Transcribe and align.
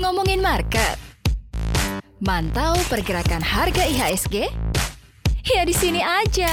Ngomongin 0.00 0.40
market. 0.40 0.96
Mantau 2.16 2.80
pergerakan 2.88 3.44
harga 3.44 3.84
IHSG? 3.84 4.48
Ya 5.44 5.68
di 5.68 5.76
sini 5.76 6.00
aja. 6.00 6.48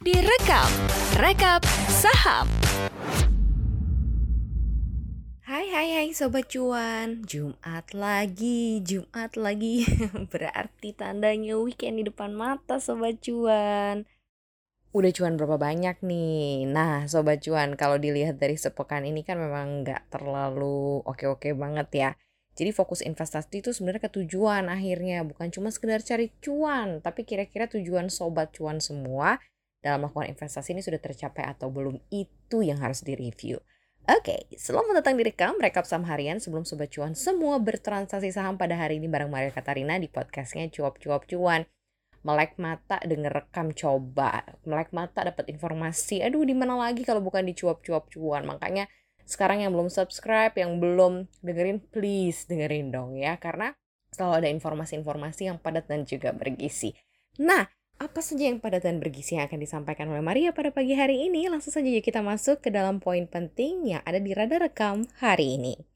Direkap, 0.00 0.72
rekap 1.20 1.60
saham. 1.92 2.48
Hai 5.44 5.68
hai 5.76 5.88
hai 5.92 6.08
sobat 6.16 6.48
cuan, 6.48 7.20
Jumat 7.28 7.92
lagi, 7.92 8.80
Jumat 8.80 9.36
lagi. 9.36 9.84
Berarti 10.32 10.96
tandanya 10.96 11.60
weekend 11.60 12.00
di 12.00 12.08
depan 12.08 12.32
mata 12.32 12.80
sobat 12.80 13.20
cuan. 13.20 14.08
Udah 14.94 15.10
cuan 15.10 15.34
berapa 15.34 15.58
banyak 15.58 16.06
nih? 16.06 16.70
Nah 16.70 17.10
sobat 17.10 17.42
cuan 17.42 17.74
kalau 17.74 17.98
dilihat 17.98 18.38
dari 18.38 18.54
sepekan 18.54 19.02
ini 19.02 19.26
kan 19.26 19.42
memang 19.42 19.82
nggak 19.82 20.06
terlalu 20.06 21.02
oke-oke 21.02 21.50
banget 21.58 21.88
ya. 21.90 22.10
Jadi 22.54 22.70
fokus 22.70 23.02
investasi 23.02 23.58
itu 23.58 23.74
sebenarnya 23.74 24.06
ke 24.06 24.22
tujuan 24.22 24.70
akhirnya 24.70 25.26
bukan 25.26 25.50
cuma 25.50 25.74
sekedar 25.74 25.98
cari 26.06 26.30
cuan, 26.38 27.02
tapi 27.02 27.26
kira-kira 27.26 27.66
tujuan 27.66 28.06
sobat 28.06 28.54
cuan 28.54 28.78
semua 28.78 29.42
dalam 29.82 30.06
melakukan 30.06 30.30
investasi 30.30 30.78
ini 30.78 30.86
sudah 30.86 31.02
tercapai 31.02 31.42
atau 31.42 31.74
belum 31.74 31.98
itu 32.14 32.62
yang 32.62 32.78
harus 32.78 33.02
direview. 33.02 33.58
Oke, 34.06 34.46
selamat 34.54 35.02
datang 35.02 35.18
di 35.18 35.26
Rekam, 35.26 35.58
Rekap 35.58 35.90
Saham 35.90 36.06
Harian 36.06 36.38
sebelum 36.38 36.62
Sobat 36.62 36.92
Cuan 36.92 37.16
semua 37.16 37.56
bertransaksi 37.56 38.30
saham 38.36 38.60
pada 38.60 38.76
hari 38.76 39.00
ini 39.00 39.08
bareng 39.08 39.32
Maria 39.32 39.48
Katarina 39.48 39.96
di 39.96 40.12
podcastnya 40.12 40.68
Cuap 40.68 41.00
Cuap 41.00 41.24
Cuan 41.24 41.64
melek 42.24 42.56
mata 42.56 42.98
denger 43.04 43.30
rekam 43.44 43.70
coba. 43.76 44.42
Melek 44.64 44.90
mata 44.96 45.22
dapat 45.28 45.52
informasi 45.52 46.24
aduh 46.24 46.42
di 46.42 46.56
mana 46.56 46.74
lagi 46.74 47.04
kalau 47.04 47.20
bukan 47.20 47.44
di 47.44 47.52
cuap-cuap 47.52 48.08
cuan 48.08 48.48
makanya 48.48 48.88
sekarang 49.24 49.64
yang 49.64 49.72
belum 49.72 49.88
subscribe 49.88 50.52
yang 50.56 50.76
belum 50.80 51.28
dengerin 51.40 51.80
please 51.88 52.44
dengerin 52.44 52.92
dong 52.92 53.16
ya 53.16 53.40
karena 53.40 53.72
selalu 54.12 54.44
ada 54.44 54.48
informasi-informasi 54.52 55.48
yang 55.48 55.56
padat 55.56 55.88
dan 55.88 56.04
juga 56.04 56.36
bergizi 56.36 56.92
nah 57.40 57.64
apa 57.96 58.20
saja 58.20 58.52
yang 58.52 58.60
padat 58.60 58.84
dan 58.84 59.00
bergizi 59.00 59.40
yang 59.40 59.48
akan 59.48 59.60
disampaikan 59.64 60.10
oleh 60.12 60.20
Maria 60.20 60.50
pada 60.50 60.74
pagi 60.74 60.98
hari 60.98 61.30
ini? 61.30 61.46
Langsung 61.46 61.70
saja 61.70 61.86
kita 61.86 62.26
masuk 62.26 62.58
ke 62.58 62.74
dalam 62.74 62.98
poin 62.98 63.22
penting 63.30 63.86
yang 63.86 64.02
ada 64.02 64.18
di 64.18 64.34
radar 64.34 64.66
rekam 64.66 65.06
hari 65.22 65.54
ini 65.54 65.93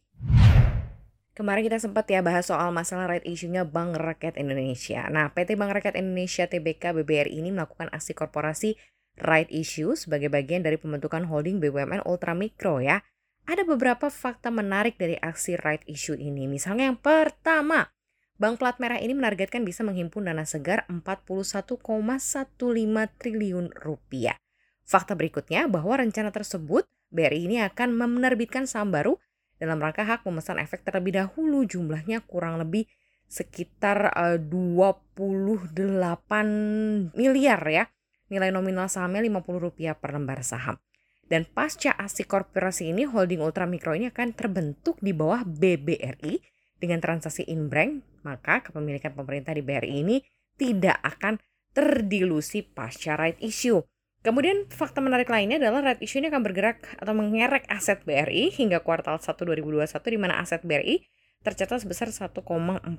Kemarin 1.38 1.70
kita 1.70 1.78
sempat 1.78 2.10
ya 2.10 2.18
bahas 2.18 2.50
soal 2.50 2.74
masalah 2.74 3.06
right 3.06 3.22
issue-nya 3.22 3.62
Bank 3.62 3.94
Rakyat 3.94 4.34
Indonesia. 4.42 5.06
Nah, 5.06 5.30
PT 5.30 5.54
Bank 5.54 5.70
Rakyat 5.70 5.94
Indonesia 5.94 6.50
TBK 6.50 6.90
BBRI 6.90 7.38
ini 7.38 7.54
melakukan 7.54 7.86
aksi 7.94 8.10
korporasi 8.10 8.74
right 9.22 9.46
issue 9.54 9.94
sebagai 9.94 10.34
bagian 10.34 10.66
dari 10.66 10.82
pembentukan 10.82 11.30
holding 11.30 11.62
BUMN 11.62 12.02
Ultramikro 12.02 12.82
ya. 12.82 13.06
Ada 13.46 13.62
beberapa 13.62 14.10
fakta 14.10 14.50
menarik 14.50 14.98
dari 14.98 15.14
aksi 15.14 15.62
right 15.62 15.86
issue 15.86 16.18
ini. 16.18 16.50
Misalnya 16.50 16.90
yang 16.90 16.98
pertama, 16.98 17.86
Bank 18.34 18.58
Plat 18.58 18.82
Merah 18.82 18.98
ini 18.98 19.14
menargetkan 19.14 19.62
bisa 19.62 19.86
menghimpun 19.86 20.26
dana 20.26 20.42
segar 20.42 20.90
41,15 20.90 21.78
triliun 23.14 23.78
rupiah. 23.78 24.34
Fakta 24.82 25.14
berikutnya 25.14 25.70
bahwa 25.70 26.02
rencana 26.02 26.34
tersebut 26.34 26.82
BRI 27.14 27.46
ini 27.46 27.62
akan 27.62 27.94
menerbitkan 27.94 28.66
saham 28.66 28.90
baru 28.90 29.22
dalam 29.58 29.82
rangka 29.82 30.06
hak 30.06 30.22
memesan 30.22 30.62
efek 30.62 30.86
terlebih 30.86 31.18
dahulu 31.18 31.66
jumlahnya 31.66 32.22
kurang 32.24 32.62
lebih 32.62 32.86
sekitar 33.28 34.14
uh, 34.16 34.38
28 34.40 35.18
miliar 37.14 37.60
ya. 37.68 37.84
Nilai 38.28 38.52
nominal 38.52 38.88
sahamnya 38.88 39.24
50 39.24 39.66
rupiah 39.66 39.94
per 39.98 40.16
lembar 40.16 40.40
saham. 40.46 40.78
Dan 41.28 41.44
pasca 41.44 41.92
aksi 41.92 42.24
korporasi 42.24 42.88
ini, 42.88 43.04
holding 43.04 43.44
ultramikro 43.44 43.92
ini 43.92 44.08
akan 44.08 44.32
terbentuk 44.32 44.96
di 45.04 45.12
bawah 45.12 45.44
BBRI 45.44 46.40
dengan 46.80 47.04
transaksi 47.04 47.44
inbrank, 47.44 48.00
maka 48.24 48.64
kepemilikan 48.64 49.12
pemerintah 49.12 49.52
di 49.52 49.60
BRI 49.60 50.00
ini 50.00 50.16
tidak 50.56 50.96
akan 51.04 51.36
terdilusi 51.76 52.64
pasca 52.64 53.20
right 53.20 53.36
issue. 53.44 53.84
Kemudian 54.18 54.66
fakta 54.66 54.98
menarik 54.98 55.30
lainnya 55.30 55.62
adalah 55.62 55.94
right 55.94 56.02
issue 56.02 56.18
ini 56.18 56.26
akan 56.26 56.42
bergerak 56.42 56.82
atau 56.98 57.14
mengerek 57.14 57.70
aset 57.70 58.02
BRI 58.02 58.50
hingga 58.50 58.82
kuartal 58.82 59.22
1 59.22 59.30
2021 59.30 59.86
di 59.94 60.18
mana 60.18 60.42
aset 60.42 60.66
BRI 60.66 61.06
tercatat 61.46 61.86
sebesar 61.86 62.10
1,411 62.10 62.98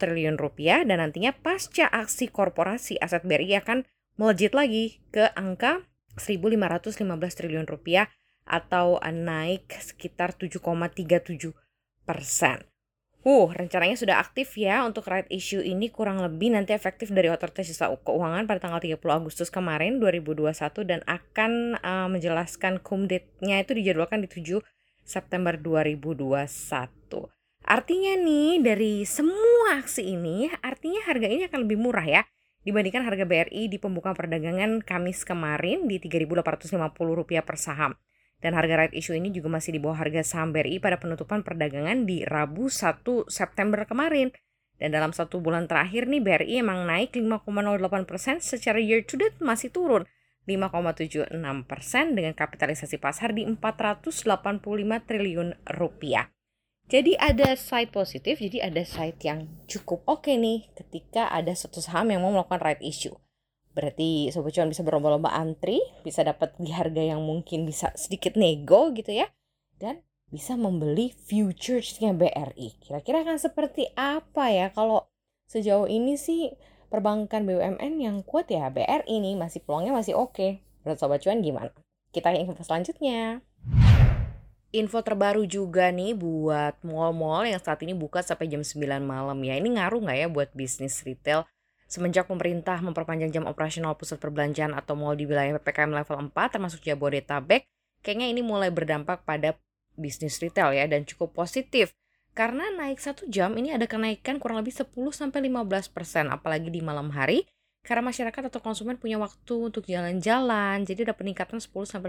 triliun 0.00 0.40
rupiah 0.40 0.80
dan 0.80 1.04
nantinya 1.04 1.36
pasca 1.36 1.92
aksi 1.92 2.32
korporasi 2.32 2.96
aset 2.96 3.20
BRI 3.28 3.60
akan 3.60 3.84
melejit 4.16 4.56
lagi 4.56 5.04
ke 5.12 5.28
angka 5.36 5.84
1.515 6.16 7.04
triliun 7.36 7.68
rupiah 7.68 8.08
atau 8.48 8.96
naik 9.04 9.76
sekitar 9.76 10.32
7,37 10.40 11.52
persen. 12.08 12.64
Uh, 13.28 13.52
rencananya 13.52 13.92
sudah 13.92 14.24
aktif 14.24 14.56
ya 14.56 14.80
untuk 14.88 15.04
right 15.04 15.28
issue 15.28 15.60
ini 15.60 15.92
kurang 15.92 16.24
lebih 16.24 16.48
nanti 16.48 16.72
efektif 16.72 17.12
dari 17.12 17.28
otoritas 17.28 17.68
jasa 17.68 17.92
keuangan 18.00 18.48
pada 18.48 18.56
tanggal 18.56 18.80
30 18.80 18.96
Agustus 19.04 19.52
kemarin 19.52 20.00
2021 20.00 20.48
dan 20.88 21.04
akan 21.04 21.76
uh, 21.76 22.08
menjelaskan 22.08 22.80
cum 22.80 23.04
date-nya 23.04 23.60
itu 23.60 23.76
dijadwalkan 23.76 24.24
di 24.24 24.32
7 24.32 24.64
September 25.04 25.60
2021. 25.60 26.48
Artinya 27.68 28.12
nih 28.16 28.64
dari 28.64 29.04
semua 29.04 29.76
aksi 29.76 30.08
ini 30.08 30.48
artinya 30.64 31.04
harga 31.04 31.28
ini 31.28 31.44
akan 31.52 31.68
lebih 31.68 31.76
murah 31.76 32.08
ya 32.08 32.24
dibandingkan 32.64 33.04
harga 33.04 33.28
BRI 33.28 33.68
di 33.68 33.76
pembukaan 33.76 34.16
perdagangan 34.16 34.80
Kamis 34.80 35.28
kemarin 35.28 35.84
di 35.84 36.00
Rp3.850 36.00 37.44
per 37.44 37.56
saham. 37.60 37.92
Dan 38.38 38.54
harga 38.54 38.86
right 38.86 38.94
issue 38.94 39.18
ini 39.18 39.34
juga 39.34 39.50
masih 39.50 39.74
di 39.74 39.80
bawah 39.82 39.98
harga 39.98 40.22
saham 40.22 40.54
BRI 40.54 40.78
pada 40.78 41.02
penutupan 41.02 41.42
perdagangan 41.42 42.06
di 42.06 42.22
Rabu 42.22 42.70
1 42.70 43.02
September 43.26 43.82
kemarin. 43.82 44.30
Dan 44.78 44.94
dalam 44.94 45.10
satu 45.10 45.42
bulan 45.42 45.66
terakhir 45.66 46.06
nih 46.06 46.22
BRI 46.22 46.62
emang 46.62 46.86
naik 46.86 47.18
5,08% 47.18 48.38
secara 48.38 48.78
year 48.78 49.02
to 49.02 49.18
date 49.18 49.34
masih 49.42 49.74
turun 49.74 50.06
5,76% 50.48 51.34
dengan 52.14 52.32
kapitalisasi 52.32 52.96
pasar 52.96 53.36
di 53.36 53.44
485 53.44 54.24
triliun 55.04 55.48
rupiah. 55.76 56.32
Jadi 56.88 57.20
ada 57.20 57.52
side 57.52 57.92
positif, 57.92 58.40
jadi 58.40 58.72
ada 58.72 58.80
side 58.80 59.20
yang 59.20 59.44
cukup 59.68 60.00
oke 60.08 60.24
okay 60.24 60.40
nih 60.40 60.72
ketika 60.72 61.28
ada 61.28 61.52
satu 61.52 61.84
saham 61.84 62.08
yang 62.08 62.24
mau 62.24 62.32
melakukan 62.32 62.64
right 62.64 62.80
issue. 62.80 63.12
Berarti 63.78 64.26
sobat 64.34 64.58
cuan 64.58 64.66
bisa 64.66 64.82
berlomba-lomba 64.82 65.30
antri, 65.30 65.78
bisa 66.02 66.26
dapat 66.26 66.50
di 66.58 66.74
harga 66.74 66.98
yang 66.98 67.22
mungkin 67.22 67.62
bisa 67.62 67.94
sedikit 67.94 68.34
nego 68.34 68.90
gitu 68.90 69.14
ya. 69.14 69.30
Dan 69.78 70.02
bisa 70.34 70.58
membeli 70.58 71.14
futuresnya 71.14 72.10
BRI. 72.10 72.74
Kira-kira 72.82 73.22
akan 73.22 73.38
seperti 73.38 73.86
apa 73.94 74.50
ya 74.50 74.74
kalau 74.74 75.06
sejauh 75.46 75.86
ini 75.86 76.18
sih 76.18 76.50
perbankan 76.90 77.46
BUMN 77.46 78.02
yang 78.02 78.26
kuat 78.26 78.50
ya 78.50 78.66
BRI 78.66 79.06
ini 79.06 79.38
masih 79.38 79.62
peluangnya 79.62 79.94
masih 79.94 80.18
oke. 80.18 80.34
Okay. 80.34 80.50
Menurut 80.82 80.98
sobat 80.98 81.22
cuan 81.22 81.38
gimana? 81.38 81.70
Kita 82.10 82.34
ke 82.34 82.42
info 82.42 82.58
selanjutnya. 82.58 83.46
Info 84.74 84.98
terbaru 85.06 85.46
juga 85.46 85.94
nih 85.94 86.18
buat 86.18 86.82
mall-mall 86.82 87.46
yang 87.46 87.62
saat 87.62 87.78
ini 87.86 87.94
buka 87.94 88.26
sampai 88.26 88.50
jam 88.50 88.66
9 88.66 88.74
malam 89.06 89.38
ya. 89.46 89.54
Ini 89.54 89.70
ngaruh 89.70 90.02
nggak 90.02 90.18
ya 90.18 90.28
buat 90.28 90.50
bisnis 90.50 90.98
retail? 91.06 91.46
Semenjak 91.88 92.28
pemerintah 92.28 92.84
memperpanjang 92.84 93.32
jam 93.32 93.44
operasional 93.48 93.96
pusat 93.96 94.20
perbelanjaan 94.20 94.76
atau 94.76 94.92
mal 94.92 95.16
di 95.16 95.24
wilayah 95.24 95.56
PPKM 95.56 95.88
level 95.96 96.28
4 96.28 96.52
termasuk 96.52 96.84
Jabodetabek, 96.84 97.64
kayaknya 98.04 98.28
ini 98.28 98.44
mulai 98.44 98.68
berdampak 98.68 99.24
pada 99.24 99.56
bisnis 99.96 100.36
retail 100.36 100.76
ya 100.76 100.84
dan 100.84 101.08
cukup 101.08 101.32
positif. 101.32 101.96
Karena 102.36 102.68
naik 102.76 103.00
satu 103.00 103.24
jam 103.32 103.56
ini 103.56 103.72
ada 103.72 103.88
kenaikan 103.88 104.36
kurang 104.36 104.60
lebih 104.60 104.76
10-15% 104.76 105.40
apalagi 106.28 106.68
di 106.68 106.84
malam 106.84 107.08
hari 107.08 107.48
karena 107.80 108.04
masyarakat 108.04 108.52
atau 108.52 108.60
konsumen 108.60 109.00
punya 109.00 109.16
waktu 109.16 109.54
untuk 109.56 109.88
jalan-jalan 109.88 110.84
jadi 110.84 111.08
ada 111.08 111.16
peningkatan 111.16 111.56
10-15% 111.56 112.04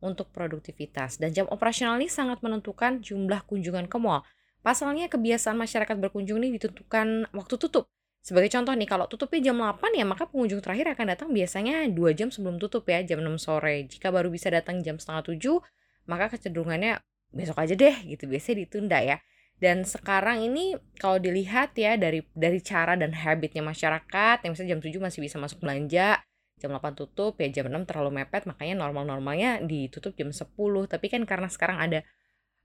untuk 0.00 0.30
produktivitas 0.30 1.18
dan 1.18 1.34
jam 1.34 1.50
operasional 1.50 1.98
ini 1.98 2.06
sangat 2.06 2.38
menentukan 2.40 3.02
jumlah 3.02 3.44
kunjungan 3.50 3.90
ke 3.90 3.98
mall. 3.98 4.22
Pasalnya 4.62 5.10
kebiasaan 5.10 5.58
masyarakat 5.58 5.96
berkunjung 5.98 6.38
ini 6.40 6.54
ditentukan 6.56 7.34
waktu 7.34 7.54
tutup 7.58 7.90
sebagai 8.20 8.52
contoh 8.52 8.76
nih, 8.76 8.88
kalau 8.88 9.08
tutupnya 9.08 9.50
jam 9.52 9.56
8 9.56 9.96
ya 9.96 10.04
maka 10.04 10.28
pengunjung 10.28 10.60
terakhir 10.60 10.92
akan 10.92 11.06
datang 11.16 11.28
biasanya 11.32 11.88
2 11.88 12.12
jam 12.12 12.28
sebelum 12.28 12.60
tutup 12.60 12.84
ya, 12.88 13.00
jam 13.02 13.24
6 13.24 13.40
sore. 13.40 13.88
Jika 13.88 14.12
baru 14.12 14.28
bisa 14.28 14.52
datang 14.52 14.84
jam 14.84 15.00
setengah 15.00 15.24
7, 15.24 15.60
maka 16.08 16.28
kecenderungannya 16.32 17.00
besok 17.32 17.56
aja 17.62 17.74
deh 17.74 17.96
gitu, 18.04 18.28
biasanya 18.28 18.56
ditunda 18.66 18.98
ya. 19.00 19.16
Dan 19.60 19.84
sekarang 19.84 20.40
ini 20.40 20.72
kalau 20.96 21.20
dilihat 21.20 21.76
ya 21.76 22.00
dari 22.00 22.24
dari 22.32 22.64
cara 22.64 22.96
dan 22.96 23.12
habitnya 23.12 23.60
masyarakat, 23.60 24.44
yang 24.44 24.52
misalnya 24.56 24.72
jam 24.76 24.80
7 24.80 25.00
masih 25.04 25.20
bisa 25.20 25.36
masuk 25.36 25.60
belanja, 25.60 26.20
jam 26.56 26.70
8 26.72 26.96
tutup, 26.96 27.36
ya 27.40 27.48
jam 27.52 27.68
6 27.68 27.84
terlalu 27.88 28.24
mepet, 28.24 28.48
makanya 28.48 28.80
normal-normalnya 28.80 29.64
ditutup 29.64 30.16
jam 30.16 30.32
10. 30.32 30.88
Tapi 30.88 31.06
kan 31.12 31.24
karena 31.28 31.48
sekarang 31.48 31.76
ada 31.80 32.00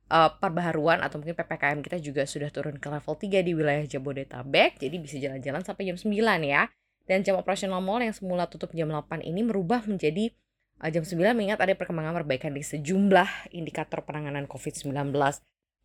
uh, 0.09 0.31
perbaharuan 0.37 1.01
atau 1.01 1.21
mungkin 1.21 1.37
PPKM 1.37 1.79
kita 1.85 1.97
juga 2.01 2.23
sudah 2.25 2.49
turun 2.49 2.77
ke 2.77 2.87
level 2.89 3.15
3 3.15 3.45
di 3.45 3.51
wilayah 3.53 3.85
Jabodetabek, 3.85 4.81
jadi 4.81 4.95
bisa 4.97 5.15
jalan-jalan 5.21 5.61
sampai 5.61 5.83
jam 5.89 5.97
9 5.97 6.11
ya. 6.45 6.67
Dan 7.05 7.21
jam 7.21 7.37
operasional 7.37 7.85
mall 7.85 8.01
yang 8.01 8.17
semula 8.17 8.49
tutup 8.49 8.73
jam 8.73 8.89
8 8.89 9.21
ini 9.21 9.45
merubah 9.45 9.85
menjadi 9.85 10.33
Uh, 10.75 10.91
jam 10.91 11.07
9 11.07 11.31
mengingat 11.39 11.63
ada 11.63 11.71
perkembangan 11.71 12.11
perbaikan 12.23 12.51
di 12.51 12.59
sejumlah 12.59 13.55
indikator 13.55 14.03
penanganan 14.03 14.43
COVID-19. 14.43 14.91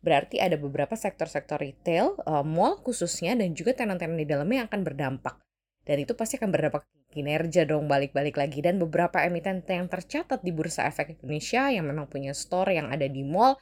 Berarti 0.01 0.41
ada 0.41 0.57
beberapa 0.59 0.97
sektor-sektor 0.97 1.61
retail, 1.61 2.19
uh, 2.27 2.43
mall 2.43 2.81
khususnya, 2.83 3.37
dan 3.37 3.55
juga 3.55 3.71
tenan-tenan 3.71 4.19
di 4.19 4.27
dalamnya 4.27 4.65
yang 4.65 4.67
akan 4.67 4.81
berdampak. 4.83 5.39
Dan 5.87 6.03
itu 6.03 6.11
pasti 6.11 6.35
akan 6.35 6.51
berdampak 6.51 6.83
kinerja 7.13 7.63
dong 7.63 7.87
balik-balik 7.87 8.35
lagi. 8.35 8.59
Dan 8.59 8.83
beberapa 8.83 9.23
emiten 9.23 9.63
yang 9.63 9.87
tercatat 9.87 10.43
di 10.43 10.51
Bursa 10.51 10.89
Efek 10.89 11.21
Indonesia 11.21 11.71
yang 11.71 11.87
memang 11.87 12.11
punya 12.11 12.35
store 12.35 12.75
yang 12.75 12.91
ada 12.91 13.07
di 13.07 13.23
mall, 13.23 13.55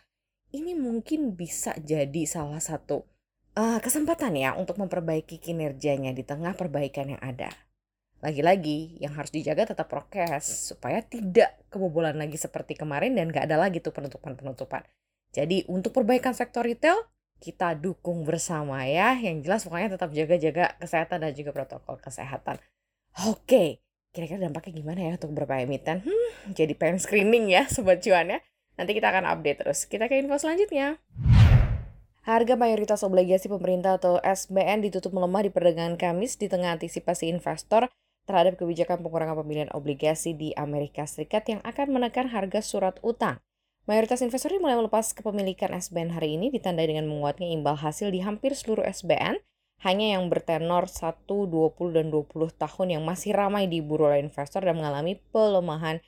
ini 0.50 0.74
mungkin 0.74 1.38
bisa 1.38 1.78
jadi 1.78 2.26
salah 2.26 2.62
satu 2.62 3.06
uh, 3.54 3.80
kesempatan 3.82 4.34
ya 4.34 4.58
untuk 4.58 4.82
memperbaiki 4.82 5.38
kinerjanya 5.38 6.16
di 6.16 6.26
tengah 6.26 6.58
perbaikan 6.58 7.14
yang 7.14 7.22
ada. 7.22 7.54
Lagi-lagi 8.20 9.00
yang 9.00 9.16
harus 9.16 9.32
dijaga 9.32 9.72
tetap 9.72 9.88
prokes 9.88 10.76
supaya 10.76 11.00
tidak 11.00 11.56
kebobolan 11.72 12.20
lagi 12.20 12.36
seperti 12.36 12.76
kemarin 12.76 13.16
dan 13.16 13.32
gak 13.32 13.48
ada 13.48 13.56
lagi 13.56 13.80
tuh 13.80 13.96
penutupan-penutupan. 13.96 14.84
Jadi 15.32 15.64
untuk 15.72 15.96
perbaikan 15.96 16.36
sektor 16.36 16.68
retail 16.68 17.00
kita 17.40 17.80
dukung 17.80 18.28
bersama 18.28 18.84
ya. 18.84 19.16
Yang 19.16 19.48
jelas 19.48 19.62
pokoknya 19.64 19.90
tetap 19.96 20.12
jaga-jaga 20.12 20.66
kesehatan 20.84 21.18
dan 21.24 21.32
juga 21.32 21.56
protokol 21.56 21.96
kesehatan. 22.04 22.60
Oke, 23.32 23.80
kira-kira 24.12 24.44
dampaknya 24.44 24.74
gimana 24.84 25.00
ya 25.00 25.12
untuk 25.16 25.32
beberapa 25.32 25.56
emiten? 25.64 26.04
Hmm, 26.04 26.52
jadi 26.52 26.76
pengen 26.76 27.00
screening 27.00 27.48
ya 27.48 27.72
sobat 27.72 28.04
cuan 28.04 28.36
ya. 28.36 28.40
Nanti 28.80 28.96
kita 28.96 29.12
akan 29.12 29.28
update 29.28 29.60
terus. 29.60 29.84
Kita 29.84 30.08
ke 30.08 30.16
info 30.16 30.40
selanjutnya. 30.40 30.96
Harga 32.24 32.56
mayoritas 32.56 33.04
obligasi 33.04 33.52
pemerintah 33.52 34.00
atau 34.00 34.24
SBN 34.24 34.88
ditutup 34.88 35.12
melemah 35.12 35.44
di 35.44 35.52
perdagangan 35.52 36.00
Kamis 36.00 36.40
di 36.40 36.48
tengah 36.48 36.80
antisipasi 36.80 37.28
investor 37.28 37.92
terhadap 38.24 38.56
kebijakan 38.56 39.04
pengurangan 39.04 39.44
pembelian 39.44 39.68
obligasi 39.76 40.32
di 40.32 40.56
Amerika 40.56 41.04
Serikat 41.04 41.44
yang 41.52 41.60
akan 41.68 41.92
menekan 41.92 42.32
harga 42.32 42.64
surat 42.64 42.96
utang. 43.04 43.44
Mayoritas 43.90 44.22
investor 44.22 44.54
mulai 44.62 44.78
melepas 44.78 45.12
kepemilikan 45.12 45.74
SBN 45.76 46.14
hari 46.16 46.38
ini 46.38 46.48
ditandai 46.54 46.88
dengan 46.88 47.10
menguatnya 47.10 47.50
imbal 47.50 47.76
hasil 47.76 48.14
di 48.14 48.22
hampir 48.22 48.54
seluruh 48.54 48.86
SBN, 48.86 49.42
hanya 49.82 50.14
yang 50.16 50.30
bertenor 50.30 50.86
1, 50.86 51.26
20, 51.26 51.98
dan 51.98 52.14
20 52.14 52.54
tahun 52.54 52.88
yang 52.94 53.04
masih 53.04 53.34
ramai 53.34 53.66
diburu 53.66 54.08
oleh 54.08 54.22
investor 54.22 54.62
dan 54.62 54.78
mengalami 54.78 55.18
pelemahan 55.34 56.00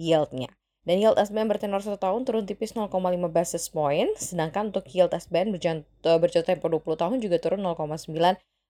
yieldnya. 0.00 0.48
Dan 0.86 1.02
yield 1.02 1.18
SBN 1.18 1.50
bertenor 1.50 1.82
1 1.82 1.98
tahun 1.98 2.22
turun 2.22 2.46
tipis 2.46 2.70
0,5 2.78 2.94
basis 3.34 3.66
point, 3.74 4.14
sedangkan 4.14 4.70
untuk 4.70 4.86
yield 4.94 5.10
SBN 5.10 5.50
berjangka 5.50 6.46
tempo 6.46 6.70
20 6.70 6.94
tahun 6.94 7.18
juga 7.18 7.42
turun 7.42 7.66
0,9 7.66 8.06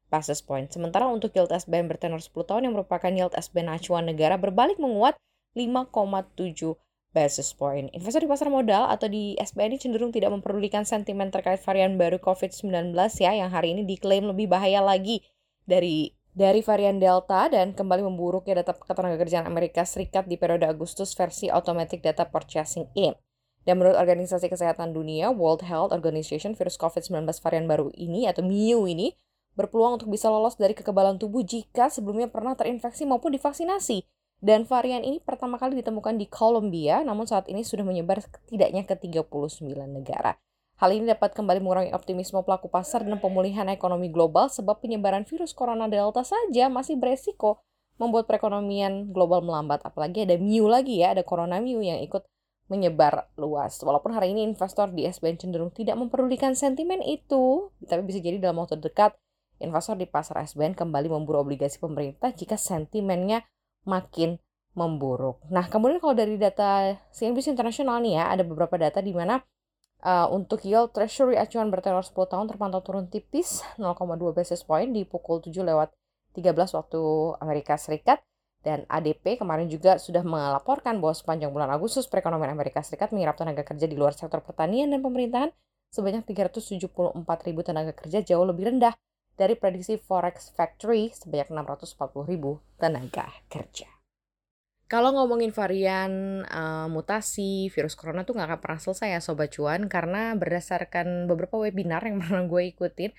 basis 0.08 0.40
point. 0.40 0.64
Sementara 0.72 1.04
untuk 1.12 1.36
yield 1.36 1.52
SBN 1.52 1.92
bertenor 1.92 2.24
10 2.24 2.32
tahun 2.32 2.62
yang 2.64 2.72
merupakan 2.72 3.12
yield 3.12 3.36
SBN 3.36 3.68
acuan 3.68 4.08
negara 4.08 4.40
berbalik 4.40 4.80
menguat 4.80 5.20
5,7 5.52 6.80
basis 7.12 7.52
point. 7.52 7.92
Investor 7.92 8.24
di 8.24 8.28
pasar 8.32 8.48
modal 8.48 8.88
atau 8.88 9.12
di 9.12 9.36
SBN 9.36 9.76
ini 9.76 9.78
cenderung 9.80 10.08
tidak 10.08 10.32
memperdulikan 10.32 10.88
sentimen 10.88 11.28
terkait 11.28 11.60
varian 11.60 12.00
baru 12.00 12.16
COVID-19 12.16 12.96
ya 13.20 13.32
yang 13.36 13.52
hari 13.52 13.76
ini 13.76 13.84
diklaim 13.84 14.24
lebih 14.24 14.48
bahaya 14.48 14.80
lagi 14.80 15.20
dari 15.68 16.15
dari 16.36 16.60
varian 16.60 17.00
Delta 17.00 17.48
dan 17.48 17.72
kembali 17.72 18.04
memburuknya 18.12 18.60
data 18.60 18.76
ketenagakerjaan 18.76 19.48
Amerika 19.48 19.88
Serikat 19.88 20.28
di 20.28 20.36
periode 20.36 20.68
Agustus 20.68 21.16
versi 21.16 21.48
Automatic 21.48 22.04
Data 22.04 22.28
Purchasing 22.28 22.92
In. 22.92 23.16
Dan 23.64 23.80
menurut 23.80 23.96
Organisasi 23.96 24.52
Kesehatan 24.52 24.92
Dunia, 24.92 25.32
World 25.32 25.64
Health 25.64 25.96
Organization, 25.96 26.52
virus 26.52 26.76
COVID-19 26.76 27.24
varian 27.40 27.66
baru 27.66 27.88
ini 27.96 28.28
atau 28.28 28.44
MIU 28.44 28.84
ini 28.84 29.16
berpeluang 29.56 29.98
untuk 29.98 30.12
bisa 30.12 30.28
lolos 30.28 30.60
dari 30.60 30.76
kekebalan 30.76 31.16
tubuh 31.16 31.40
jika 31.40 31.88
sebelumnya 31.88 32.28
pernah 32.28 32.52
terinfeksi 32.52 33.08
maupun 33.08 33.32
divaksinasi. 33.32 34.04
Dan 34.36 34.68
varian 34.68 35.00
ini 35.00 35.18
pertama 35.24 35.56
kali 35.56 35.80
ditemukan 35.80 36.20
di 36.20 36.28
Kolombia, 36.28 37.00
namun 37.00 37.24
saat 37.24 37.48
ini 37.48 37.64
sudah 37.64 37.82
menyebar 37.82 38.20
setidaknya 38.20 38.84
ke 38.84 38.92
39 38.92 39.56
negara. 39.88 40.36
Hal 40.76 40.92
ini 40.92 41.08
dapat 41.08 41.32
kembali 41.32 41.64
mengurangi 41.64 41.92
optimisme 41.96 42.36
pelaku 42.44 42.68
pasar 42.68 43.00
dan 43.00 43.16
pemulihan 43.16 43.64
ekonomi 43.72 44.12
global 44.12 44.52
sebab 44.52 44.84
penyebaran 44.84 45.24
virus 45.24 45.56
corona 45.56 45.88
delta 45.88 46.20
saja 46.20 46.68
masih 46.68 47.00
beresiko 47.00 47.64
membuat 47.96 48.28
perekonomian 48.28 49.08
global 49.08 49.40
melambat. 49.40 49.80
Apalagi 49.88 50.28
ada 50.28 50.36
Mu 50.36 50.68
lagi 50.68 51.00
ya, 51.00 51.16
ada 51.16 51.24
corona 51.24 51.64
Mu 51.64 51.80
yang 51.80 51.96
ikut 52.04 52.28
menyebar 52.68 53.32
luas. 53.40 53.80
Walaupun 53.80 54.12
hari 54.12 54.36
ini 54.36 54.44
investor 54.44 54.92
di 54.92 55.08
SBN 55.08 55.40
cenderung 55.40 55.72
tidak 55.72 55.96
memperdulikan 55.96 56.52
sentimen 56.52 57.00
itu, 57.00 57.72
tapi 57.88 58.04
bisa 58.04 58.20
jadi 58.20 58.36
dalam 58.36 58.60
waktu 58.60 58.76
dekat 58.76 59.16
investor 59.64 59.96
di 59.96 60.04
pasar 60.04 60.44
SBN 60.44 60.76
kembali 60.76 61.08
memburu 61.08 61.40
obligasi 61.40 61.80
pemerintah 61.80 62.36
jika 62.36 62.60
sentimennya 62.60 63.48
makin 63.88 64.36
memburuk. 64.76 65.40
Nah, 65.48 65.72
kemudian 65.72 66.04
kalau 66.04 66.12
dari 66.12 66.36
data 66.36 67.00
CNBC 67.16 67.56
Internasional 67.56 67.96
nih 68.04 68.20
ya, 68.20 68.24
ada 68.28 68.44
beberapa 68.44 68.76
data 68.76 69.00
di 69.00 69.16
mana 69.16 69.40
uh, 70.02 70.26
untuk 70.28 70.66
yield 70.66 70.92
treasury 70.92 71.38
acuan 71.38 71.72
bertenor 71.72 72.04
10 72.04 72.12
tahun 72.12 72.46
terpantau 72.50 72.82
turun 72.82 73.06
tipis 73.08 73.64
0,2 73.80 73.96
basis 74.36 74.66
point 74.66 74.90
di 74.92 75.06
pukul 75.06 75.40
7 75.40 75.52
lewat 75.62 75.94
13 76.36 76.52
waktu 76.76 77.00
Amerika 77.40 77.80
Serikat 77.80 78.20
dan 78.60 78.82
ADP 78.90 79.38
kemarin 79.38 79.70
juga 79.70 79.96
sudah 79.96 80.26
melaporkan 80.26 80.98
bahwa 80.98 81.14
sepanjang 81.14 81.54
bulan 81.54 81.70
Agustus 81.70 82.10
perekonomian 82.10 82.50
Amerika 82.50 82.82
Serikat 82.82 83.14
menyerap 83.14 83.38
tenaga 83.38 83.62
kerja 83.62 83.86
di 83.86 83.94
luar 83.94 84.12
sektor 84.12 84.42
pertanian 84.42 84.90
dan 84.90 85.00
pemerintahan 85.00 85.54
sebanyak 85.94 86.26
374 86.26 87.14
ribu 87.46 87.60
tenaga 87.62 87.94
kerja 87.94 88.26
jauh 88.26 88.44
lebih 88.44 88.74
rendah 88.74 88.98
dari 89.38 89.54
prediksi 89.54 90.00
Forex 90.00 90.50
Factory 90.52 91.14
sebanyak 91.14 91.54
640 91.54 92.26
ribu 92.26 92.58
tenaga 92.76 93.30
kerja. 93.46 93.95
Kalau 94.86 95.10
ngomongin 95.10 95.50
varian 95.50 96.42
uh, 96.46 96.86
mutasi 96.86 97.74
virus 97.74 97.98
corona 97.98 98.22
tuh 98.22 98.38
nggak 98.38 98.54
akan 98.54 98.60
pernah 98.62 98.80
selesai 98.80 99.18
ya 99.18 99.20
Sobat 99.20 99.50
Cuan 99.50 99.90
karena 99.90 100.30
berdasarkan 100.38 101.26
beberapa 101.26 101.58
webinar 101.58 102.06
yang 102.06 102.18
pernah 102.22 102.46
gue 102.46 102.62
ikutin 102.70 103.10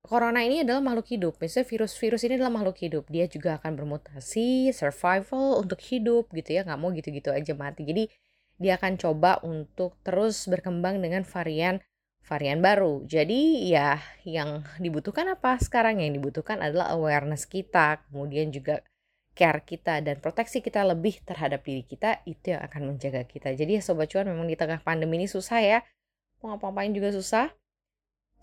Corona 0.00 0.40
ini 0.40 0.64
adalah 0.64 0.80
makhluk 0.80 1.12
hidup, 1.12 1.36
misalnya 1.44 1.68
virus-virus 1.68 2.24
ini 2.24 2.40
adalah 2.40 2.48
makhluk 2.56 2.80
hidup. 2.80 3.04
Dia 3.12 3.28
juga 3.28 3.60
akan 3.60 3.76
bermutasi, 3.76 4.72
survival 4.72 5.60
untuk 5.60 5.76
hidup 5.76 6.32
gitu 6.32 6.56
ya, 6.56 6.64
nggak 6.64 6.80
mau 6.80 6.88
gitu-gitu 6.96 7.28
aja 7.28 7.52
mati. 7.52 7.84
Jadi 7.84 8.08
dia 8.56 8.80
akan 8.80 8.96
coba 8.96 9.44
untuk 9.44 10.00
terus 10.00 10.48
berkembang 10.48 11.04
dengan 11.04 11.20
varian 11.28 11.84
varian 12.24 12.64
baru. 12.64 13.04
Jadi 13.04 13.68
ya 13.68 14.00
yang 14.24 14.64
dibutuhkan 14.80 15.28
apa 15.36 15.60
sekarang? 15.60 16.00
Yang 16.00 16.20
dibutuhkan 16.20 16.64
adalah 16.64 16.96
awareness 16.96 17.44
kita, 17.44 18.00
kemudian 18.08 18.48
juga 18.56 18.80
care 19.40 19.64
kita 19.64 20.04
dan 20.04 20.20
proteksi 20.20 20.60
kita 20.60 20.84
lebih 20.84 21.24
terhadap 21.24 21.64
diri 21.64 21.80
kita 21.80 22.20
itu 22.28 22.52
yang 22.52 22.60
akan 22.60 22.92
menjaga 22.92 23.24
kita. 23.24 23.56
Jadi 23.56 23.80
ya 23.80 23.82
sobat 23.82 24.12
cuan 24.12 24.28
memang 24.28 24.44
di 24.44 24.60
tengah 24.60 24.84
pandemi 24.84 25.16
ini 25.16 25.24
susah 25.24 25.64
ya. 25.64 25.78
Mau 26.44 26.52
ngapa-ngapain 26.52 26.92
juga 26.92 27.08
susah. 27.16 27.48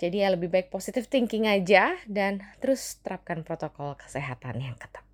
Jadi 0.01 0.25
ya 0.25 0.33
lebih 0.33 0.49
baik 0.49 0.73
positive 0.73 1.05
thinking 1.05 1.45
aja 1.45 1.93
dan 2.09 2.41
terus 2.57 2.97
terapkan 3.05 3.45
protokol 3.45 3.93
kesehatan 3.93 4.57
yang 4.57 4.73
ketat. 4.73 5.05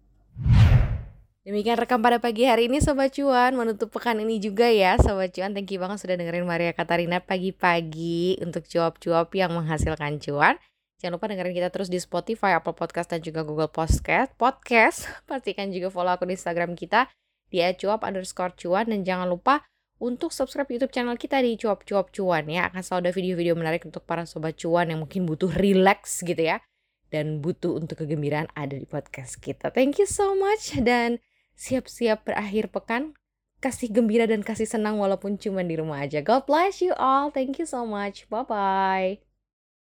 Demikian 1.44 1.76
rekam 1.76 2.00
pada 2.00 2.24
pagi 2.24 2.48
hari 2.48 2.72
ini 2.72 2.80
Sobat 2.80 3.12
Cuan 3.20 3.60
Menutup 3.60 3.92
pekan 3.92 4.16
ini 4.16 4.40
juga 4.40 4.72
ya 4.72 4.96
Sobat 4.96 5.36
Cuan 5.36 5.52
Thank 5.52 5.76
you 5.76 5.80
banget 5.84 6.00
sudah 6.00 6.16
dengerin 6.16 6.48
Maria 6.48 6.72
Katarina 6.72 7.20
pagi-pagi 7.20 8.40
Untuk 8.40 8.64
cuap-cuap 8.64 9.28
yang 9.36 9.52
menghasilkan 9.52 10.24
cuan 10.24 10.56
Jangan 11.04 11.20
lupa 11.20 11.28
dengerin 11.28 11.52
kita 11.52 11.68
terus 11.68 11.92
di 11.92 12.00
Spotify, 12.00 12.56
Apple 12.56 12.80
Podcast, 12.80 13.12
dan 13.12 13.20
juga 13.20 13.44
Google 13.44 13.68
Podcast. 13.68 14.32
Podcast. 14.40 15.04
Pastikan 15.28 15.68
juga 15.76 15.92
follow 15.92 16.16
akun 16.16 16.32
Instagram 16.32 16.80
kita 16.80 17.12
di 17.52 17.60
cuap 17.60 18.08
underscore 18.08 18.56
cuan. 18.56 18.88
Dan 18.88 19.04
jangan 19.04 19.28
lupa 19.28 19.68
untuk 20.00 20.32
subscribe 20.32 20.72
YouTube 20.72 20.96
channel 20.96 21.20
kita 21.20 21.44
di 21.44 21.60
cuap 21.60 21.84
cuap 21.84 22.08
cuan 22.16 22.48
ya. 22.48 22.72
Akan 22.72 22.80
selalu 22.80 23.00
ada 23.04 23.12
video-video 23.20 23.52
menarik 23.60 23.84
untuk 23.84 24.08
para 24.08 24.24
sobat 24.24 24.56
cuan 24.56 24.96
yang 24.96 25.04
mungkin 25.04 25.28
butuh 25.28 25.52
relax 25.60 26.24
gitu 26.24 26.40
ya. 26.40 26.64
Dan 27.12 27.44
butuh 27.44 27.84
untuk 27.84 28.00
kegembiraan 28.00 28.48
ada 28.56 28.80
di 28.80 28.88
podcast 28.88 29.44
kita. 29.44 29.76
Thank 29.76 30.00
you 30.00 30.08
so 30.08 30.40
much 30.40 30.72
dan 30.88 31.20
siap-siap 31.60 32.24
berakhir 32.24 32.72
pekan. 32.72 33.12
Kasih 33.60 33.92
gembira 33.92 34.24
dan 34.24 34.40
kasih 34.40 34.72
senang 34.72 35.04
walaupun 35.04 35.36
cuma 35.36 35.68
di 35.68 35.76
rumah 35.76 36.08
aja. 36.08 36.24
God 36.24 36.48
bless 36.48 36.80
you 36.80 36.96
all. 36.96 37.28
Thank 37.28 37.60
you 37.60 37.68
so 37.68 37.84
much. 37.84 38.24
Bye-bye. 38.32 39.33